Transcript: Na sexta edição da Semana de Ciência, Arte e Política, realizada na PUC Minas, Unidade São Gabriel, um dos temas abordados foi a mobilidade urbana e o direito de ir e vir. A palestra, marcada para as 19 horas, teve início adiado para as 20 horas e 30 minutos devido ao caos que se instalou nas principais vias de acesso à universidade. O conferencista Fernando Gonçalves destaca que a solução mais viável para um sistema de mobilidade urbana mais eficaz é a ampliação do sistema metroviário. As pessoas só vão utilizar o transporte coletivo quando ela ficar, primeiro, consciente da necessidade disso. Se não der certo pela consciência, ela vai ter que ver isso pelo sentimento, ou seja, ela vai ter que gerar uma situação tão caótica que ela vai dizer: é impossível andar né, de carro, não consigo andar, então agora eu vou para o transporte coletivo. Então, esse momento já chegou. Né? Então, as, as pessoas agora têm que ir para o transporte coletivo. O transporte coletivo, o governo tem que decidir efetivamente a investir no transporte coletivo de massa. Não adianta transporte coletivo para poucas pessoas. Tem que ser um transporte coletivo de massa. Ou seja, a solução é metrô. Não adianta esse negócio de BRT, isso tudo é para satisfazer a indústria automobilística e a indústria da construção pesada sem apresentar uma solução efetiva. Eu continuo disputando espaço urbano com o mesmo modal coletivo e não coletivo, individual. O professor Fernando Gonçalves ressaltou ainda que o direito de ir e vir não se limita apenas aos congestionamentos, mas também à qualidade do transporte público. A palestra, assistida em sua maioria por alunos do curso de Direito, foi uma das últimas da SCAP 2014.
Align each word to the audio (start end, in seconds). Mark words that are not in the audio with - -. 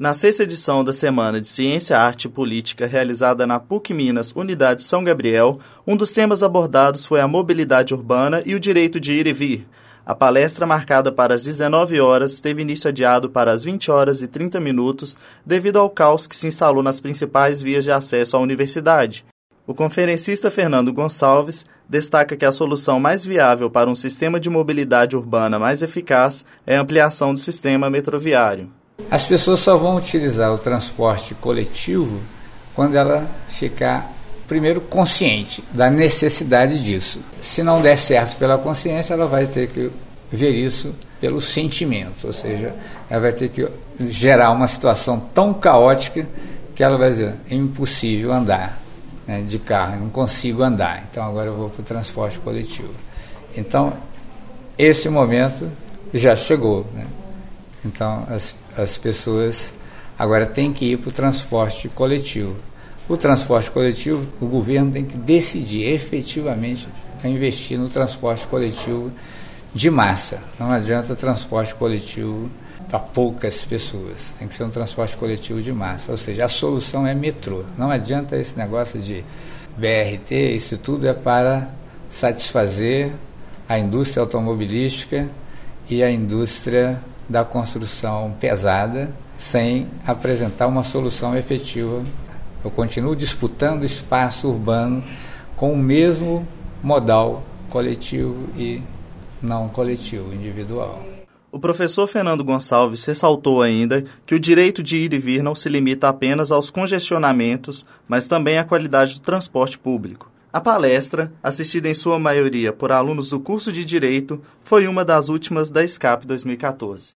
Na 0.00 0.14
sexta 0.14 0.44
edição 0.44 0.82
da 0.82 0.94
Semana 0.94 1.42
de 1.42 1.46
Ciência, 1.46 1.98
Arte 1.98 2.24
e 2.24 2.30
Política, 2.30 2.86
realizada 2.86 3.46
na 3.46 3.60
PUC 3.60 3.92
Minas, 3.92 4.32
Unidade 4.34 4.82
São 4.82 5.04
Gabriel, 5.04 5.58
um 5.86 5.94
dos 5.94 6.10
temas 6.10 6.42
abordados 6.42 7.04
foi 7.04 7.20
a 7.20 7.28
mobilidade 7.28 7.92
urbana 7.92 8.42
e 8.46 8.54
o 8.54 8.58
direito 8.58 8.98
de 8.98 9.12
ir 9.12 9.26
e 9.26 9.32
vir. 9.34 9.68
A 10.06 10.14
palestra, 10.14 10.66
marcada 10.66 11.12
para 11.12 11.34
as 11.34 11.44
19 11.44 12.00
horas, 12.00 12.40
teve 12.40 12.62
início 12.62 12.88
adiado 12.88 13.28
para 13.28 13.52
as 13.52 13.62
20 13.62 13.90
horas 13.90 14.22
e 14.22 14.26
30 14.26 14.58
minutos 14.58 15.18
devido 15.44 15.78
ao 15.78 15.90
caos 15.90 16.26
que 16.26 16.34
se 16.34 16.46
instalou 16.46 16.82
nas 16.82 16.98
principais 16.98 17.60
vias 17.60 17.84
de 17.84 17.92
acesso 17.92 18.38
à 18.38 18.40
universidade. 18.40 19.26
O 19.66 19.74
conferencista 19.74 20.50
Fernando 20.50 20.94
Gonçalves 20.94 21.66
destaca 21.86 22.38
que 22.38 22.46
a 22.46 22.52
solução 22.52 22.98
mais 22.98 23.22
viável 23.22 23.70
para 23.70 23.90
um 23.90 23.94
sistema 23.94 24.40
de 24.40 24.48
mobilidade 24.48 25.14
urbana 25.14 25.58
mais 25.58 25.82
eficaz 25.82 26.42
é 26.66 26.78
a 26.78 26.80
ampliação 26.80 27.34
do 27.34 27.38
sistema 27.38 27.90
metroviário. 27.90 28.79
As 29.10 29.26
pessoas 29.26 29.60
só 29.60 29.76
vão 29.76 29.96
utilizar 29.96 30.52
o 30.52 30.58
transporte 30.58 31.34
coletivo 31.34 32.20
quando 32.74 32.96
ela 32.96 33.28
ficar, 33.48 34.12
primeiro, 34.46 34.80
consciente 34.80 35.62
da 35.72 35.90
necessidade 35.90 36.82
disso. 36.82 37.20
Se 37.40 37.62
não 37.62 37.80
der 37.80 37.96
certo 37.96 38.36
pela 38.36 38.58
consciência, 38.58 39.14
ela 39.14 39.26
vai 39.26 39.46
ter 39.46 39.68
que 39.68 39.90
ver 40.30 40.50
isso 40.50 40.94
pelo 41.20 41.40
sentimento, 41.40 42.26
ou 42.26 42.32
seja, 42.32 42.74
ela 43.08 43.20
vai 43.20 43.32
ter 43.32 43.50
que 43.50 43.68
gerar 44.06 44.50
uma 44.52 44.66
situação 44.66 45.20
tão 45.34 45.52
caótica 45.52 46.26
que 46.74 46.82
ela 46.82 46.96
vai 46.96 47.10
dizer: 47.10 47.34
é 47.50 47.54
impossível 47.54 48.32
andar 48.32 48.80
né, 49.26 49.42
de 49.46 49.58
carro, 49.58 50.00
não 50.00 50.08
consigo 50.08 50.62
andar, 50.62 51.04
então 51.10 51.22
agora 51.22 51.48
eu 51.48 51.54
vou 51.54 51.68
para 51.68 51.80
o 51.80 51.84
transporte 51.84 52.38
coletivo. 52.38 52.94
Então, 53.56 53.92
esse 54.78 55.08
momento 55.08 55.68
já 56.14 56.34
chegou. 56.34 56.86
Né? 56.94 57.04
Então, 57.84 58.26
as, 58.28 58.54
as 58.76 58.98
pessoas 58.98 59.72
agora 60.18 60.46
têm 60.46 60.72
que 60.72 60.92
ir 60.92 60.98
para 60.98 61.08
o 61.08 61.12
transporte 61.12 61.88
coletivo. 61.88 62.56
O 63.08 63.16
transporte 63.16 63.70
coletivo, 63.70 64.26
o 64.40 64.46
governo 64.46 64.92
tem 64.92 65.04
que 65.04 65.16
decidir 65.16 65.84
efetivamente 65.86 66.88
a 67.22 67.28
investir 67.28 67.78
no 67.78 67.88
transporte 67.88 68.46
coletivo 68.46 69.10
de 69.74 69.90
massa. 69.90 70.40
Não 70.58 70.70
adianta 70.70 71.14
transporte 71.16 71.74
coletivo 71.74 72.50
para 72.88 72.98
poucas 72.98 73.64
pessoas. 73.64 74.34
Tem 74.38 74.48
que 74.48 74.54
ser 74.54 74.64
um 74.64 74.70
transporte 74.70 75.16
coletivo 75.16 75.62
de 75.62 75.72
massa. 75.72 76.10
Ou 76.10 76.16
seja, 76.16 76.44
a 76.44 76.48
solução 76.48 77.06
é 77.06 77.14
metrô. 77.14 77.64
Não 77.78 77.90
adianta 77.90 78.36
esse 78.36 78.56
negócio 78.56 79.00
de 79.00 79.24
BRT, 79.76 80.54
isso 80.54 80.76
tudo 80.76 81.08
é 81.08 81.14
para 81.14 81.68
satisfazer 82.10 83.12
a 83.68 83.78
indústria 83.78 84.20
automobilística 84.20 85.28
e 85.88 86.02
a 86.02 86.10
indústria 86.10 87.00
da 87.28 87.44
construção 87.44 88.34
pesada 88.38 89.10
sem 89.38 89.86
apresentar 90.06 90.66
uma 90.66 90.82
solução 90.82 91.36
efetiva. 91.36 92.02
Eu 92.64 92.70
continuo 92.70 93.16
disputando 93.16 93.84
espaço 93.84 94.48
urbano 94.48 95.02
com 95.56 95.72
o 95.72 95.76
mesmo 95.76 96.46
modal 96.82 97.42
coletivo 97.70 98.48
e 98.56 98.82
não 99.40 99.68
coletivo, 99.68 100.34
individual. 100.34 101.00
O 101.52 101.58
professor 101.58 102.06
Fernando 102.06 102.44
Gonçalves 102.44 103.04
ressaltou 103.04 103.60
ainda 103.60 104.04
que 104.24 104.34
o 104.34 104.40
direito 104.40 104.82
de 104.82 104.96
ir 104.96 105.12
e 105.12 105.18
vir 105.18 105.42
não 105.42 105.54
se 105.54 105.68
limita 105.68 106.08
apenas 106.08 106.52
aos 106.52 106.70
congestionamentos, 106.70 107.84
mas 108.06 108.28
também 108.28 108.58
à 108.58 108.64
qualidade 108.64 109.14
do 109.14 109.20
transporte 109.20 109.76
público. 109.76 110.30
A 110.52 110.60
palestra, 110.60 111.32
assistida 111.40 111.88
em 111.88 111.94
sua 111.94 112.18
maioria 112.18 112.72
por 112.72 112.90
alunos 112.90 113.30
do 113.30 113.38
curso 113.38 113.72
de 113.72 113.84
Direito, 113.84 114.42
foi 114.64 114.88
uma 114.88 115.04
das 115.04 115.28
últimas 115.28 115.70
da 115.70 115.86
SCAP 115.86 116.26
2014. 116.26 117.08